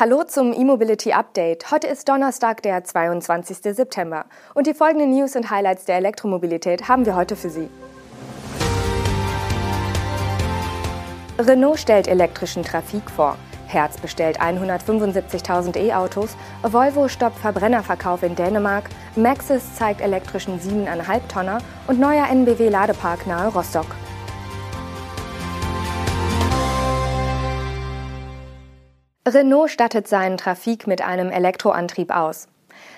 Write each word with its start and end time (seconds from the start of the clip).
Hallo 0.00 0.24
zum 0.24 0.54
E-Mobility 0.54 1.12
Update. 1.12 1.70
Heute 1.70 1.86
ist 1.86 2.08
Donnerstag, 2.08 2.62
der 2.62 2.82
22. 2.82 3.58
September. 3.76 4.24
Und 4.54 4.66
die 4.66 4.72
folgenden 4.72 5.10
News 5.10 5.36
und 5.36 5.50
Highlights 5.50 5.84
der 5.84 5.96
Elektromobilität 5.96 6.88
haben 6.88 7.04
wir 7.04 7.16
heute 7.16 7.36
für 7.36 7.50
Sie. 7.50 7.68
Renault 11.38 11.80
stellt 11.80 12.08
elektrischen 12.08 12.62
Trafik 12.62 13.10
vor. 13.10 13.36
Herz 13.66 13.98
bestellt 13.98 14.40
175.000 14.40 15.76
E-Autos, 15.76 16.34
Volvo 16.62 17.06
stoppt 17.06 17.36
Verbrennerverkauf 17.36 18.22
in 18.22 18.34
Dänemark, 18.34 18.84
Maxis 19.16 19.74
zeigt 19.74 20.00
elektrischen 20.00 20.58
7,5 20.58 21.28
Tonner 21.28 21.58
und 21.88 22.00
neuer 22.00 22.26
NBW-Ladepark 22.26 23.26
nahe 23.26 23.52
Rostock. 23.52 23.94
Renault 29.28 29.70
stattet 29.70 30.08
seinen 30.08 30.38
Trafik 30.38 30.86
mit 30.86 31.02
einem 31.02 31.30
Elektroantrieb 31.30 32.10
aus. 32.10 32.48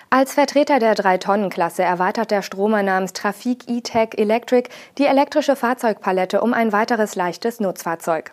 Als 0.09 0.35
Vertreter 0.35 0.79
der 0.79 0.95
3-Tonnen-Klasse 0.95 1.83
erweitert 1.83 2.31
der 2.31 2.43
Stromer 2.43 2.85
namens 2.85 3.13
Trafik 3.13 3.69
E-Tech 3.69 4.11
Electric 4.17 4.71
die 4.99 5.07
elektrische 5.07 5.57
Fahrzeugpalette 5.57 6.41
um 6.41 6.55
ein 6.55 6.73
weiteres 6.73 7.17
leichtes 7.17 7.59
Nutzfahrzeug. 7.59 8.31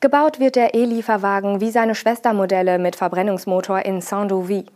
Gebaut 0.00 0.40
wird 0.40 0.56
der 0.56 0.74
E-Lieferwagen 0.74 1.60
wie 1.60 1.70
seine 1.70 1.94
Schwestermodelle 1.94 2.80
mit 2.80 2.96
Verbrennungsmotor 2.96 3.84
in 3.84 4.00
Saint-Douvy. 4.00 4.66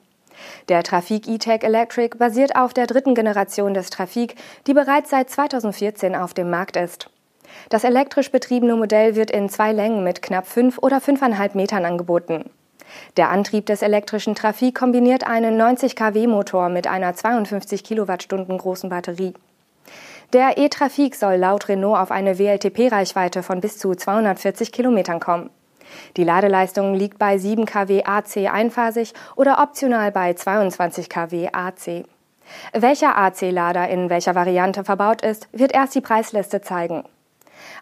Der 0.69 0.85
Trafik 0.85 1.27
E-Tech 1.27 1.65
Electric 1.65 2.19
basiert 2.19 2.55
auf 2.55 2.73
der 2.73 2.87
dritten 2.87 3.17
Generation 3.17 3.75
des 3.75 3.91
Trafik, 3.91 4.37
die 4.69 4.75
bereits 4.75 5.11
seit 5.11 5.29
2014 5.29 6.15
auf 6.15 6.35
dem 6.35 6.51
Markt 6.51 6.77
ist. 6.77 7.11
Das 7.69 7.85
elektrisch 7.85 8.31
betriebene 8.31 8.77
Modell 8.77 9.17
wird 9.17 9.31
in 9.31 9.49
zwei 9.49 9.73
Längen 9.73 10.05
mit 10.05 10.23
knapp 10.23 10.47
fünf 10.47 10.79
oder 10.79 11.01
fünfeinhalb 11.01 11.55
Metern 11.55 11.85
angeboten. 11.85 12.51
Der 13.17 13.31
Antrieb 13.31 13.67
des 13.67 13.83
elektrischen 13.83 14.35
Trafik 14.35 14.75
kombiniert 14.75 15.27
einen 15.27 15.57
90 15.57 15.97
kW 15.97 16.27
Motor 16.27 16.69
mit 16.69 16.87
einer 16.87 17.15
52 17.15 17.83
Kilowattstunden 17.83 18.59
großen 18.59 18.91
Batterie. 18.91 19.35
Der 20.33 20.59
E-Trafik 20.59 21.15
soll 21.15 21.37
laut 21.37 21.69
Renault 21.69 21.99
auf 21.99 22.11
eine 22.11 22.39
WLTP-Reichweite 22.39 23.43
von 23.43 23.61
bis 23.61 23.79
zu 23.79 23.95
240 23.95 24.73
Kilometern 24.73 25.21
kommen. 25.21 25.51
Die 26.17 26.25
Ladeleistung 26.25 26.95
liegt 26.95 27.19
bei 27.19 27.39
7 27.39 27.67
kW 27.67 28.05
AC 28.05 28.53
einphasig 28.53 29.13
oder 29.37 29.63
optional 29.63 30.11
bei 30.11 30.35
22 30.35 31.09
kW 31.09 31.49
AC. 31.53 32.05
Welcher 32.73 33.17
AC-Lader 33.17 33.89
in 33.89 34.11
welcher 34.11 34.35
Variante 34.35 34.85
verbaut 34.85 35.23
ist, 35.23 35.49
wird 35.53 35.73
erst 35.73 35.95
die 35.95 36.01
Preisliste 36.01 36.61
zeigen. 36.61 37.05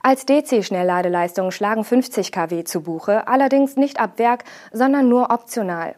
Als 0.02 0.26
DC-Schnellladeleistung 0.26 1.50
schlagen 1.50 1.84
50 1.84 2.32
kW 2.32 2.64
zu 2.64 2.82
Buche, 2.82 3.28
allerdings 3.28 3.76
nicht 3.76 4.00
ab 4.00 4.18
Werk, 4.18 4.44
sondern 4.72 5.08
nur 5.08 5.30
optional. 5.30 5.94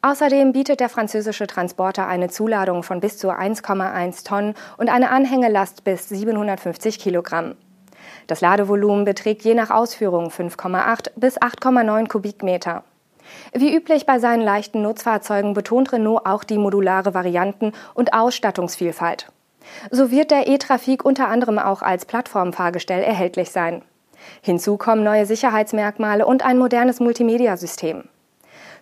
Außerdem 0.00 0.52
bietet 0.52 0.80
der 0.80 0.88
französische 0.88 1.46
Transporter 1.46 2.06
eine 2.06 2.28
Zuladung 2.28 2.84
von 2.84 3.00
bis 3.00 3.18
zu 3.18 3.30
1,1 3.30 4.24
Tonnen 4.24 4.54
und 4.76 4.88
eine 4.88 5.10
Anhängelast 5.10 5.82
bis 5.82 6.08
750 6.08 7.00
Kilogramm. 7.00 7.56
Das 8.28 8.40
Ladevolumen 8.40 9.04
beträgt 9.04 9.42
je 9.42 9.54
nach 9.54 9.70
Ausführung 9.70 10.28
5,8 10.28 11.10
bis 11.16 11.40
8,9 11.40 12.08
Kubikmeter. 12.08 12.84
Wie 13.52 13.74
üblich 13.74 14.06
bei 14.06 14.18
seinen 14.18 14.42
leichten 14.42 14.82
Nutzfahrzeugen 14.82 15.52
betont 15.52 15.92
Renault 15.92 16.26
auch 16.26 16.44
die 16.44 16.58
modulare 16.58 17.12
Varianten 17.12 17.72
und 17.94 18.12
Ausstattungsvielfalt. 18.12 19.32
So 19.90 20.10
wird 20.10 20.30
der 20.30 20.48
E-Trafik 20.48 21.04
unter 21.04 21.28
anderem 21.28 21.58
auch 21.58 21.82
als 21.82 22.04
Plattformfahrgestell 22.04 23.02
erhältlich 23.02 23.50
sein. 23.50 23.82
Hinzu 24.42 24.76
kommen 24.76 25.04
neue 25.04 25.26
Sicherheitsmerkmale 25.26 26.26
und 26.26 26.44
ein 26.44 26.58
modernes 26.58 27.00
Multimedia-System. 27.00 28.04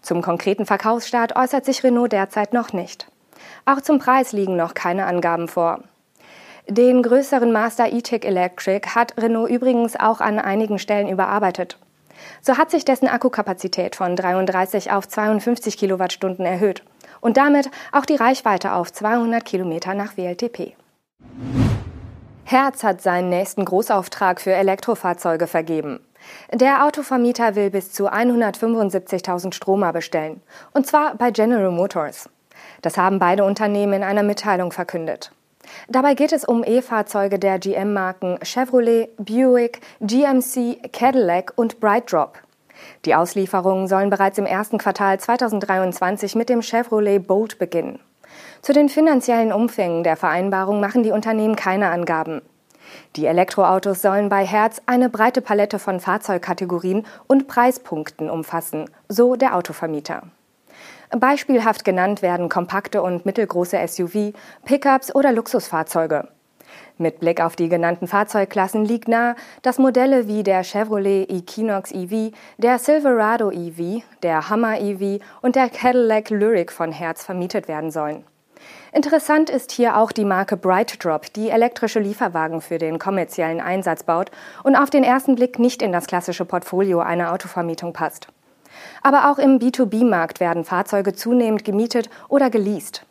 Zum 0.03 0.23
konkreten 0.23 0.67
Verkaufsstart 0.67 1.37
äußert 1.37 1.65
sich 1.65 1.83
Renault 1.83 2.13
derzeit 2.13 2.53
noch 2.53 2.73
nicht. 2.73 3.07
Auch 3.65 3.81
zum 3.81 3.99
Preis 3.99 4.33
liegen 4.33 4.57
noch 4.57 4.75
keine 4.75 5.07
Angaben 5.07 5.49
vor. 5.49 5.81
Den 6.69 7.03
größeren 7.03 7.53
Master 7.53 7.93
E-Tech 7.93 8.25
Electric 8.25 8.89
hat 8.95 9.15
Renault 9.19 9.51
übrigens 9.51 9.99
auch 9.99 10.21
an 10.21 10.39
einigen 10.39 10.79
Stellen 10.79 11.09
überarbeitet. 11.09 11.79
So 12.41 12.57
hat 12.57 12.71
sich 12.71 12.85
dessen 12.85 13.09
Akkukapazität 13.09 13.95
von 13.95 14.17
33 14.17 14.91
auf 14.91 15.07
52 15.07 15.77
Kilowattstunden 15.77 16.45
erhöht 16.45 16.83
und 17.21 17.37
damit 17.37 17.71
auch 17.93 18.05
die 18.05 18.17
Reichweite 18.17 18.73
auf 18.73 18.93
200 18.93 19.45
Kilometer 19.45 19.95
nach 19.95 20.17
WLTP. 20.17 20.75
Herz 22.45 22.85
hat 22.85 23.03
seinen 23.03 23.29
nächsten 23.29 23.65
Großauftrag 23.65 24.41
für 24.41 24.53
Elektrofahrzeuge 24.53 25.47
vergeben. 25.47 26.01
Der 26.53 26.85
Autovermieter 26.85 27.57
will 27.57 27.71
bis 27.71 27.93
zu 27.93 28.09
175.000 28.09 29.53
Stromer 29.53 29.93
bestellen, 29.93 30.41
und 30.73 30.87
zwar 30.87 31.17
bei 31.17 31.31
General 31.31 31.71
Motors. 31.71 32.29
Das 32.83 32.97
haben 32.97 33.19
beide 33.19 33.45
Unternehmen 33.45 33.95
in 33.95 34.03
einer 34.05 34.23
Mitteilung 34.23 34.73
verkündet. 34.73 35.33
Dabei 35.89 36.15
geht 36.15 36.33
es 36.33 36.45
um 36.45 36.63
E-Fahrzeuge 36.65 37.39
der 37.39 37.59
GM-Marken 37.59 38.39
Chevrolet, 38.43 39.09
Buick, 39.17 39.81
GMC, 40.01 40.93
Cadillac 40.93 41.53
und 41.57 41.81
BrightDrop. 41.81 42.39
Die 43.05 43.15
Auslieferungen 43.15 43.89
sollen 43.89 44.11
bereits 44.11 44.39
im 44.39 44.47
ersten 44.47 44.79
Quartal 44.79 45.19
2023 45.21 46.35
mit 46.35 46.49
dem 46.49 46.63
Chevrolet 46.63 47.19
Bolt 47.19 47.59
beginnen. 47.59 48.01
Zu 48.63 48.73
den 48.73 48.89
finanziellen 48.89 49.53
Umfängen 49.53 50.03
der 50.03 50.17
Vereinbarung 50.17 50.81
machen 50.81 51.03
die 51.03 51.13
Unternehmen 51.13 51.57
keine 51.57 51.91
Angaben. 51.91 52.43
Die 53.17 53.27
Elektroautos 53.27 54.03
sollen 54.03 54.29
bei 54.29 54.45
Herz 54.45 54.81
eine 54.87 55.11
breite 55.11 55.41
Palette 55.41 55.79
von 55.79 56.01
Fahrzeugkategorien 56.01 57.07
und 57.27 57.49
Preispunkten 57.49 58.31
umfassen, 58.31 58.91
so 59.09 59.37
der 59.37 59.57
Autovermieter. 59.57 60.23
Beispielhaft 61.11 61.85
genannt 61.85 62.23
werden 62.23 62.49
kompakte 62.49 63.03
und 63.03 63.27
mittelgroße 63.27 63.79
SUV, 63.87 64.33
Pickups 64.65 65.15
oder 65.15 65.33
Luxusfahrzeuge. 65.33 66.29
Mit 66.99 67.21
Blick 67.21 67.41
auf 67.41 67.57
die 67.57 67.69
genannten 67.69 68.07
Fahrzeugklassen 68.07 68.85
liegt 68.85 69.09
nahe, 69.09 69.37
dass 69.63 69.79
Modelle 69.79 70.29
wie 70.29 70.43
der 70.43 70.65
Chevrolet 70.65 71.31
Equinox 71.31 71.93
EV, 71.93 72.33
der 72.59 72.79
Silverado 72.79 73.51
EV, 73.51 74.03
der 74.23 74.51
Hummer 74.51 74.81
EV 74.81 75.23
und 75.43 75.57
der 75.57 75.69
Cadillac 75.69 76.31
Lyric 76.31 76.73
von 76.73 76.93
Hertz 76.93 77.25
vermietet 77.25 77.69
werden 77.69 77.91
sollen. 77.91 78.25
Interessant 78.93 79.51
ist 79.51 79.73
hier 79.73 79.97
auch 79.97 80.11
die 80.11 80.25
Marke 80.25 80.57
BrightDrop, 80.57 81.33
die 81.35 81.51
elektrische 81.51 82.01
Lieferwagen 82.01 82.61
für 82.61 82.79
den 82.79 82.99
kommerziellen 82.99 83.61
Einsatz 83.61 84.05
baut 84.05 84.31
und 84.63 84.77
auf 84.77 84.91
den 84.91 85.05
ersten 85.05 85.35
Blick 85.35 85.59
nicht 85.59 85.83
in 85.83 85.93
das 85.93 86.07
klassische 86.07 86.45
Portfolio 86.45 87.01
einer 87.01 87.33
Autovermietung 87.33 87.93
passt. 87.93 88.29
Aber 89.03 89.31
auch 89.31 89.39
im 89.39 89.59
B2B-Markt 89.59 90.41
werden 90.41 90.65
Fahrzeuge 90.65 91.13
zunehmend 91.13 91.65
gemietet 91.65 92.11
oder 92.29 92.51
geleast. 92.51 93.05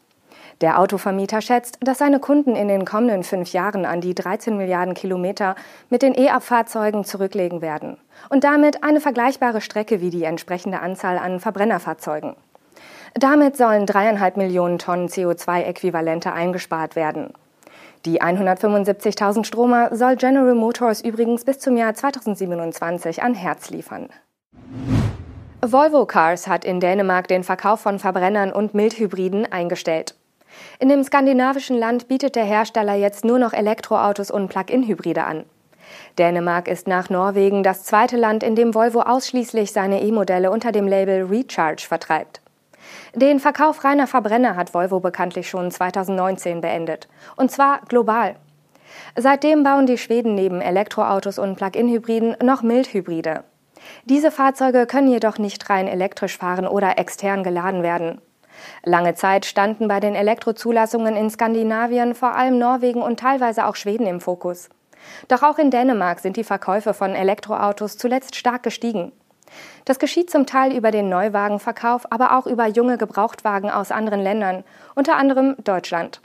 Der 0.61 0.79
Autovermieter 0.79 1.41
schätzt, 1.41 1.77
dass 1.81 1.97
seine 1.97 2.19
Kunden 2.19 2.55
in 2.55 2.69
den 2.69 2.85
kommenden 2.85 3.23
fünf 3.23 3.51
Jahren 3.51 3.85
an 3.85 3.99
die 3.99 4.15
13 4.15 4.55
Milliarden 4.55 4.93
Kilometer 4.93 5.55
mit 5.89 6.01
den 6.01 6.17
E-Ab-Fahrzeugen 6.17 7.03
zurücklegen 7.03 7.61
werden 7.61 7.97
und 8.29 8.43
damit 8.45 8.83
eine 8.83 9.01
vergleichbare 9.01 9.59
Strecke 9.59 9.99
wie 9.99 10.09
die 10.09 10.23
entsprechende 10.23 10.79
Anzahl 10.79 11.17
an 11.17 11.39
Verbrennerfahrzeugen. 11.41 12.35
Damit 13.15 13.57
sollen 13.57 13.85
dreieinhalb 13.85 14.37
Millionen 14.37 14.77
Tonnen 14.77 15.07
CO2-Äquivalente 15.07 16.31
eingespart 16.31 16.95
werden. 16.95 17.33
Die 18.05 18.21
175.000 18.21 19.45
Stromer 19.45 19.95
soll 19.95 20.15
General 20.15 20.53
Motors 20.53 21.01
übrigens 21.01 21.43
bis 21.43 21.59
zum 21.59 21.75
Jahr 21.75 21.93
2027 21.93 23.23
an 23.23 23.33
Herz 23.33 23.71
liefern. 23.71 24.09
Volvo 25.61 26.05
Cars 26.05 26.47
hat 26.47 26.63
in 26.63 26.79
Dänemark 26.79 27.27
den 27.27 27.43
Verkauf 27.43 27.79
von 27.79 27.97
Verbrennern 27.97 28.53
und 28.53 28.75
Mildhybriden 28.75 29.51
eingestellt. 29.51 30.15
In 30.79 30.89
dem 30.89 31.03
skandinavischen 31.03 31.77
Land 31.77 32.07
bietet 32.07 32.35
der 32.35 32.45
Hersteller 32.45 32.95
jetzt 32.95 33.25
nur 33.25 33.39
noch 33.39 33.53
Elektroautos 33.53 34.31
und 34.31 34.49
Plug-in-Hybride 34.49 35.23
an. 35.23 35.45
Dänemark 36.17 36.67
ist 36.67 36.87
nach 36.87 37.09
Norwegen 37.09 37.63
das 37.63 37.83
zweite 37.83 38.17
Land, 38.17 38.43
in 38.43 38.55
dem 38.55 38.73
Volvo 38.73 39.01
ausschließlich 39.01 39.71
seine 39.71 40.01
E-Modelle 40.01 40.51
unter 40.51 40.71
dem 40.71 40.87
Label 40.87 41.25
Recharge 41.25 41.85
vertreibt. 41.87 42.41
Den 43.13 43.39
Verkauf 43.39 43.83
reiner 43.83 44.07
Verbrenner 44.07 44.55
hat 44.55 44.73
Volvo 44.73 44.99
bekanntlich 44.99 45.49
schon 45.49 45.71
2019 45.71 46.61
beendet. 46.61 47.07
Und 47.35 47.51
zwar 47.51 47.81
global. 47.87 48.35
Seitdem 49.15 49.63
bauen 49.63 49.85
die 49.85 49.97
Schweden 49.97 50.35
neben 50.35 50.61
Elektroautos 50.61 51.39
und 51.39 51.55
Plug-in-Hybriden 51.55 52.37
noch 52.43 52.61
Mildhybride. 52.61 53.43
Diese 54.05 54.31
Fahrzeuge 54.31 54.85
können 54.85 55.09
jedoch 55.09 55.37
nicht 55.37 55.69
rein 55.69 55.87
elektrisch 55.87 56.37
fahren 56.37 56.67
oder 56.67 56.97
extern 56.97 57.43
geladen 57.43 57.83
werden. 57.83 58.21
Lange 58.83 59.15
Zeit 59.15 59.45
standen 59.45 59.87
bei 59.87 59.99
den 59.99 60.15
Elektrozulassungen 60.15 61.15
in 61.15 61.29
Skandinavien 61.29 62.15
vor 62.15 62.35
allem 62.35 62.57
Norwegen 62.57 63.01
und 63.01 63.19
teilweise 63.19 63.65
auch 63.65 63.75
Schweden 63.75 64.07
im 64.07 64.21
Fokus. 64.21 64.69
Doch 65.27 65.43
auch 65.43 65.57
in 65.57 65.71
Dänemark 65.71 66.19
sind 66.19 66.37
die 66.37 66.43
Verkäufe 66.43 66.93
von 66.93 67.13
Elektroautos 67.13 67.97
zuletzt 67.97 68.35
stark 68.35 68.63
gestiegen. 68.63 69.11
Das 69.85 69.99
geschieht 69.99 70.29
zum 70.29 70.45
Teil 70.45 70.75
über 70.75 70.91
den 70.91 71.09
Neuwagenverkauf, 71.09 72.11
aber 72.11 72.37
auch 72.37 72.47
über 72.47 72.67
junge 72.67 72.97
Gebrauchtwagen 72.97 73.69
aus 73.69 73.91
anderen 73.91 74.21
Ländern, 74.21 74.63
unter 74.95 75.15
anderem 75.15 75.55
Deutschland. 75.63 76.21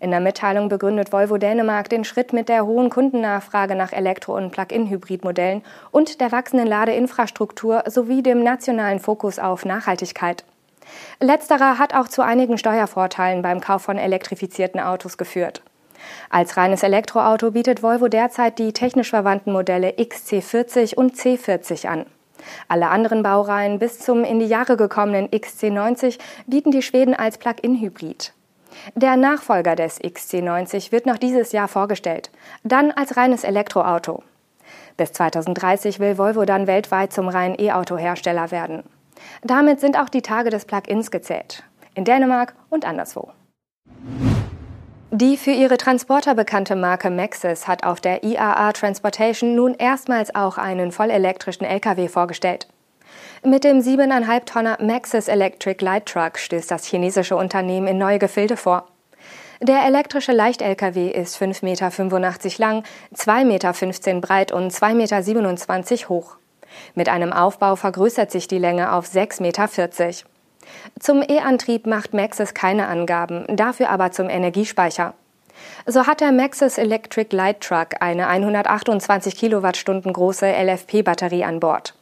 In 0.00 0.10
der 0.10 0.20
Mitteilung 0.20 0.68
begründet 0.68 1.12
Volvo 1.12 1.38
Dänemark 1.38 1.88
den 1.88 2.04
Schritt 2.04 2.32
mit 2.32 2.48
der 2.48 2.64
hohen 2.66 2.88
Kundennachfrage 2.88 3.74
nach 3.74 3.92
Elektro- 3.92 4.36
und 4.36 4.52
Plug-in-Hybridmodellen 4.52 5.62
und 5.90 6.20
der 6.20 6.30
wachsenden 6.30 6.68
Ladeinfrastruktur 6.68 7.82
sowie 7.86 8.22
dem 8.22 8.44
nationalen 8.44 9.00
Fokus 9.00 9.40
auf 9.40 9.64
Nachhaltigkeit. 9.64 10.44
Letzterer 11.20 11.78
hat 11.78 11.94
auch 11.94 12.08
zu 12.08 12.22
einigen 12.22 12.58
Steuervorteilen 12.58 13.42
beim 13.42 13.60
Kauf 13.60 13.82
von 13.82 13.98
elektrifizierten 13.98 14.80
Autos 14.80 15.18
geführt. 15.18 15.62
Als 16.30 16.56
reines 16.56 16.82
Elektroauto 16.82 17.50
bietet 17.50 17.82
Volvo 17.82 18.08
derzeit 18.08 18.58
die 18.58 18.72
technisch 18.72 19.10
verwandten 19.10 19.52
Modelle 19.52 19.90
XC40 19.90 20.94
und 20.94 21.14
C40 21.16 21.88
an. 21.88 22.06
Alle 22.68 22.88
anderen 22.88 23.22
Baureihen 23.22 23.78
bis 23.78 23.98
zum 23.98 24.24
in 24.24 24.38
die 24.38 24.46
Jahre 24.46 24.76
gekommenen 24.76 25.28
XC90 25.28 26.18
bieten 26.46 26.70
die 26.70 26.82
Schweden 26.82 27.14
als 27.14 27.38
Plug-in-Hybrid. 27.38 28.32
Der 28.94 29.16
Nachfolger 29.16 29.74
des 29.74 30.00
XC90 30.00 30.92
wird 30.92 31.06
noch 31.06 31.18
dieses 31.18 31.52
Jahr 31.52 31.68
vorgestellt, 31.68 32.30
dann 32.62 32.92
als 32.92 33.16
reines 33.16 33.44
Elektroauto. 33.44 34.22
Bis 34.96 35.12
2030 35.12 36.00
will 36.00 36.18
Volvo 36.18 36.44
dann 36.44 36.66
weltweit 36.66 37.12
zum 37.12 37.28
reinen 37.28 37.58
E-Auto-Hersteller 37.58 38.50
werden. 38.50 38.84
Damit 39.42 39.80
sind 39.80 39.98
auch 39.98 40.08
die 40.08 40.22
Tage 40.22 40.50
des 40.50 40.64
Plug-ins 40.64 41.10
gezählt. 41.10 41.64
In 41.94 42.04
Dänemark 42.04 42.54
und 42.70 42.84
anderswo. 42.84 43.30
Die 45.10 45.38
für 45.38 45.52
ihre 45.52 45.78
Transporter 45.78 46.34
bekannte 46.34 46.76
Marke 46.76 47.08
Maxis 47.08 47.66
hat 47.66 47.84
auf 47.84 48.00
der 48.00 48.24
IAA 48.24 48.72
Transportation 48.72 49.54
nun 49.54 49.74
erstmals 49.74 50.34
auch 50.34 50.58
einen 50.58 50.92
vollelektrischen 50.92 51.66
Lkw 51.66 52.08
vorgestellt. 52.08 52.68
Mit 53.42 53.64
dem 53.64 53.78
7,5 53.78 54.44
Tonner 54.44 54.78
Maxis 54.82 55.28
Electric 55.28 55.82
Light 55.82 56.06
Truck 56.06 56.38
stößt 56.38 56.70
das 56.70 56.84
chinesische 56.84 57.36
Unternehmen 57.36 57.86
in 57.86 57.96
neue 57.96 58.18
Gefilde 58.18 58.56
vor. 58.56 58.86
Der 59.60 59.84
elektrische 59.84 60.32
Leicht-Lkw 60.32 61.08
ist 61.10 61.40
5,85 61.40 61.64
Meter 61.64 62.58
lang, 62.58 62.84
2,15 63.14 63.44
Meter 63.44 64.20
breit 64.20 64.52
und 64.52 64.72
2,27 64.72 65.90
Meter 65.90 66.08
hoch. 66.08 66.36
Mit 66.94 67.08
einem 67.08 67.32
Aufbau 67.32 67.76
vergrößert 67.76 68.30
sich 68.30 68.48
die 68.48 68.58
Länge 68.58 68.92
auf 68.92 69.06
6,40 69.06 69.42
Meter. 69.42 69.68
Zum 70.98 71.22
E-Antrieb 71.22 71.86
macht 71.86 72.14
Maxis 72.14 72.54
keine 72.54 72.88
Angaben, 72.88 73.44
dafür 73.48 73.90
aber 73.90 74.12
zum 74.12 74.28
Energiespeicher. 74.28 75.14
So 75.86 76.06
hat 76.06 76.20
der 76.20 76.32
Maxis 76.32 76.78
Electric 76.78 77.34
Light 77.34 77.60
Truck 77.60 78.00
eine 78.00 78.28
128 78.28 79.36
Kilowattstunden 79.36 80.12
große 80.12 80.46
LFP-Batterie 80.46 81.44
an 81.44 81.60
Bord. 81.60 81.94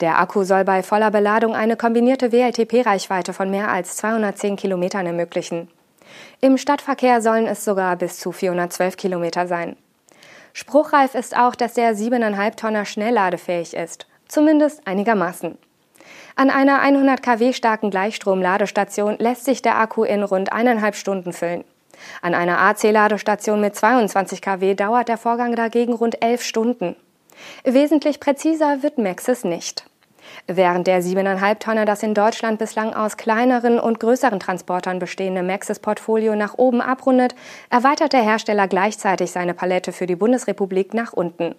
Der 0.00 0.18
Akku 0.18 0.44
soll 0.44 0.64
bei 0.64 0.82
voller 0.82 1.10
Beladung 1.10 1.54
eine 1.54 1.76
kombinierte 1.76 2.32
WLTP-Reichweite 2.32 3.32
von 3.32 3.50
mehr 3.50 3.70
als 3.70 3.96
210 3.96 4.56
Kilometern 4.56 5.06
ermöglichen. 5.06 5.68
Im 6.40 6.56
Stadtverkehr 6.56 7.20
sollen 7.20 7.46
es 7.46 7.64
sogar 7.64 7.96
bis 7.96 8.18
zu 8.18 8.32
412 8.32 8.96
Kilometer 8.96 9.46
sein. 9.46 9.76
Spruchreif 10.60 11.14
ist 11.14 11.36
auch, 11.36 11.54
dass 11.54 11.74
der 11.74 11.94
7,5 11.94 12.56
Tonner 12.56 12.84
schnellladefähig 12.84 13.74
ist, 13.74 14.08
zumindest 14.26 14.84
einigermaßen. 14.88 15.56
An 16.34 16.50
einer 16.50 16.80
100 16.80 17.22
kW 17.22 17.52
starken 17.52 17.92
Gleichstrom-Ladestation 17.92 19.18
lässt 19.18 19.44
sich 19.44 19.62
der 19.62 19.78
Akku 19.78 20.02
in 20.02 20.24
rund 20.24 20.52
eineinhalb 20.52 20.96
Stunden 20.96 21.32
füllen. 21.32 21.62
An 22.22 22.34
einer 22.34 22.58
AC-Ladestation 22.58 23.60
mit 23.60 23.76
22 23.76 24.42
kW 24.42 24.74
dauert 24.74 25.08
der 25.08 25.16
Vorgang 25.16 25.54
dagegen 25.54 25.92
rund 25.92 26.24
elf 26.24 26.42
Stunden. 26.42 26.96
Wesentlich 27.62 28.18
präziser 28.18 28.82
wird 28.82 28.98
Maxis 28.98 29.44
nicht. 29.44 29.87
Während 30.50 30.86
der 30.86 31.02
7,5 31.02 31.58
Tonner 31.58 31.84
das 31.84 32.02
in 32.02 32.14
Deutschland 32.14 32.58
bislang 32.58 32.94
aus 32.94 33.18
kleineren 33.18 33.78
und 33.78 34.00
größeren 34.00 34.40
Transportern 34.40 34.98
bestehende 34.98 35.42
Maxis-Portfolio 35.42 36.34
nach 36.36 36.56
oben 36.56 36.80
abrundet, 36.80 37.34
erweitert 37.68 38.14
der 38.14 38.22
Hersteller 38.22 38.66
gleichzeitig 38.66 39.30
seine 39.30 39.52
Palette 39.52 39.92
für 39.92 40.06
die 40.06 40.16
Bundesrepublik 40.16 40.94
nach 40.94 41.12
unten. 41.12 41.54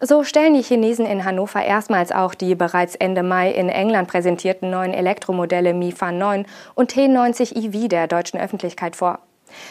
So 0.00 0.24
stellen 0.24 0.52
die 0.52 0.62
Chinesen 0.62 1.06
in 1.06 1.24
Hannover 1.24 1.64
erstmals 1.64 2.12
auch 2.12 2.34
die 2.34 2.54
bereits 2.54 2.96
Ende 2.96 3.22
Mai 3.22 3.50
in 3.50 3.70
England 3.70 4.08
präsentierten 4.08 4.68
neuen 4.68 4.92
Elektromodelle 4.92 5.72
MIFA 5.72 6.12
9 6.12 6.44
und 6.74 6.92
T90 6.92 7.56
EV 7.56 7.88
der 7.88 8.08
deutschen 8.08 8.38
Öffentlichkeit 8.38 8.94
vor. 8.94 9.20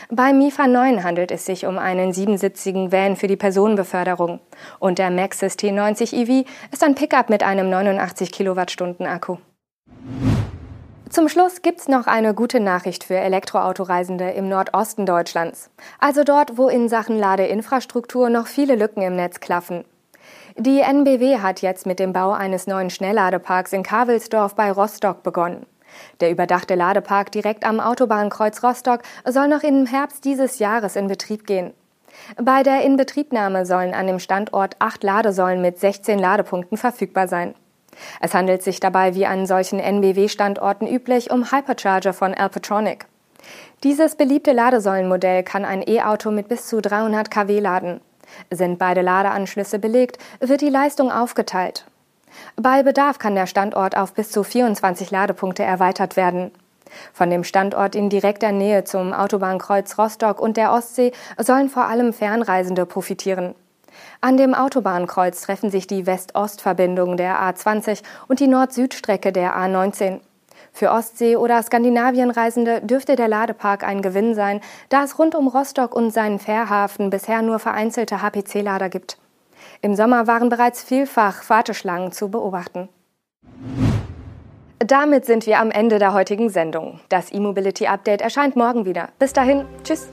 Bei 0.09 0.33
MIFA 0.33 0.67
9 0.67 1.03
handelt 1.03 1.31
es 1.31 1.45
sich 1.45 1.65
um 1.65 1.77
einen 1.77 2.13
siebensitzigen 2.13 2.91
Van 2.91 3.15
für 3.15 3.27
die 3.27 3.35
Personenbeförderung. 3.35 4.39
Und 4.79 4.99
der 4.99 5.11
Maxis 5.11 5.55
T90 5.55 6.13
EV 6.13 6.47
ist 6.71 6.83
ein 6.83 6.95
Pickup 6.95 7.29
mit 7.29 7.43
einem 7.43 7.69
89 7.69 8.31
Kilowattstunden 8.31 9.05
Akku. 9.05 9.37
Zum 11.09 11.29
Schluss 11.29 11.61
gibt's 11.61 11.87
noch 11.87 12.05
eine 12.05 12.33
gute 12.33 12.59
Nachricht 12.59 13.05
für 13.05 13.15
Elektroautoreisende 13.15 14.31
im 14.31 14.49
Nordosten 14.49 15.05
Deutschlands. 15.05 15.69
Also 15.99 16.23
dort, 16.23 16.57
wo 16.57 16.67
in 16.67 16.89
Sachen 16.89 17.17
Ladeinfrastruktur 17.17 18.29
noch 18.29 18.47
viele 18.47 18.75
Lücken 18.75 19.01
im 19.01 19.15
Netz 19.15 19.39
klaffen. 19.39 19.85
Die 20.57 20.81
NBW 20.81 21.39
hat 21.39 21.61
jetzt 21.61 21.85
mit 21.85 21.99
dem 21.99 22.13
Bau 22.13 22.31
eines 22.31 22.67
neuen 22.67 22.89
Schnellladeparks 22.89 23.73
in 23.73 23.83
Kavelsdorf 23.83 24.55
bei 24.55 24.71
Rostock 24.71 25.23
begonnen. 25.23 25.65
Der 26.19 26.31
überdachte 26.31 26.75
Ladepark 26.75 27.31
direkt 27.31 27.65
am 27.65 27.79
Autobahnkreuz 27.79 28.63
Rostock 28.63 29.01
soll 29.25 29.47
noch 29.47 29.63
im 29.63 29.85
Herbst 29.85 30.25
dieses 30.25 30.59
Jahres 30.59 30.95
in 30.95 31.07
Betrieb 31.07 31.45
gehen. 31.45 31.73
Bei 32.41 32.63
der 32.63 32.81
Inbetriebnahme 32.81 33.65
sollen 33.65 33.93
an 33.93 34.07
dem 34.07 34.19
Standort 34.19 34.75
acht 34.79 35.03
Ladesäulen 35.03 35.61
mit 35.61 35.79
16 35.79 36.19
Ladepunkten 36.19 36.77
verfügbar 36.77 37.27
sein. 37.27 37.55
Es 38.21 38.33
handelt 38.33 38.63
sich 38.63 38.79
dabei 38.79 39.15
wie 39.15 39.25
an 39.25 39.45
solchen 39.45 39.79
NBW-Standorten 39.79 40.87
üblich 40.87 41.31
um 41.31 41.51
Hypercharger 41.51 42.13
von 42.13 42.33
Alpatronic. 42.33 43.05
Dieses 43.83 44.15
beliebte 44.15 44.51
Ladesäulenmodell 44.51 45.43
kann 45.43 45.65
ein 45.65 45.83
E-Auto 45.87 46.31
mit 46.31 46.47
bis 46.47 46.67
zu 46.67 46.81
300 46.81 47.31
kW 47.31 47.59
laden. 47.59 48.01
Sind 48.51 48.77
beide 48.77 49.01
Ladeanschlüsse 49.01 49.79
belegt, 49.79 50.17
wird 50.39 50.61
die 50.61 50.69
Leistung 50.69 51.11
aufgeteilt. 51.11 51.85
Bei 52.55 52.83
Bedarf 52.83 53.19
kann 53.19 53.35
der 53.35 53.47
Standort 53.47 53.95
auf 53.95 54.13
bis 54.13 54.31
zu 54.31 54.43
24 54.43 55.11
Ladepunkte 55.11 55.63
erweitert 55.63 56.15
werden. 56.15 56.51
Von 57.13 57.29
dem 57.29 57.43
Standort 57.43 57.95
in 57.95 58.09
direkter 58.09 58.51
Nähe 58.51 58.83
zum 58.83 59.13
Autobahnkreuz 59.13 59.97
Rostock 59.97 60.39
und 60.39 60.57
der 60.57 60.71
Ostsee 60.71 61.11
sollen 61.37 61.69
vor 61.69 61.85
allem 61.85 62.13
Fernreisende 62.13 62.85
profitieren. 62.85 63.55
An 64.21 64.37
dem 64.37 64.53
Autobahnkreuz 64.53 65.41
treffen 65.41 65.69
sich 65.69 65.87
die 65.87 66.05
West-Ost-Verbindung 66.05 67.17
der 67.17 67.39
A20 67.39 68.01
und 68.27 68.39
die 68.39 68.47
Nord-Süd-Strecke 68.47 69.31
der 69.31 69.55
A19. 69.55 70.19
Für 70.71 70.91
Ostsee- 70.91 71.37
oder 71.37 71.61
Skandinavienreisende 71.61 72.81
dürfte 72.81 73.15
der 73.15 73.27
Ladepark 73.27 73.83
ein 73.83 74.01
Gewinn 74.01 74.35
sein, 74.35 74.61
da 74.89 75.03
es 75.03 75.17
rund 75.17 75.33
um 75.33 75.47
Rostock 75.47 75.95
und 75.95 76.11
seinen 76.11 76.39
Fährhafen 76.39 77.09
bisher 77.09 77.41
nur 77.41 77.59
vereinzelte 77.59 78.21
HPC-Lader 78.21 78.89
gibt. 78.89 79.17
Im 79.81 79.95
Sommer 79.95 80.27
waren 80.27 80.49
bereits 80.49 80.83
vielfach 80.83 81.49
Warteschlangen 81.49 82.11
zu 82.11 82.29
beobachten. 82.29 82.89
Damit 84.79 85.25
sind 85.25 85.45
wir 85.45 85.59
am 85.59 85.71
Ende 85.71 85.99
der 85.99 86.13
heutigen 86.13 86.49
Sendung. 86.49 86.99
Das 87.09 87.33
E-Mobility 87.33 87.87
Update 87.87 88.21
erscheint 88.21 88.55
morgen 88.55 88.85
wieder. 88.85 89.09
Bis 89.19 89.33
dahin, 89.33 89.65
tschüss. 89.83 90.07